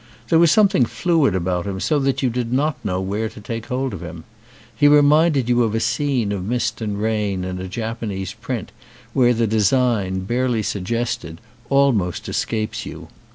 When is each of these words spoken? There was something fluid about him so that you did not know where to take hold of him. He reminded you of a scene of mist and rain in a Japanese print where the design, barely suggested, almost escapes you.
There 0.29 0.39
was 0.39 0.49
something 0.51 0.85
fluid 0.85 1.35
about 1.35 1.67
him 1.67 1.79
so 1.79 1.99
that 1.99 2.23
you 2.23 2.31
did 2.31 2.51
not 2.51 2.83
know 2.83 2.99
where 2.99 3.29
to 3.29 3.39
take 3.39 3.67
hold 3.67 3.93
of 3.93 4.01
him. 4.01 4.23
He 4.75 4.87
reminded 4.87 5.47
you 5.47 5.61
of 5.61 5.75
a 5.75 5.79
scene 5.79 6.31
of 6.31 6.43
mist 6.43 6.81
and 6.81 6.99
rain 6.99 7.43
in 7.43 7.59
a 7.59 7.67
Japanese 7.67 8.33
print 8.33 8.71
where 9.13 9.35
the 9.35 9.45
design, 9.45 10.21
barely 10.21 10.63
suggested, 10.63 11.39
almost 11.69 12.27
escapes 12.27 12.83
you. 12.83 13.09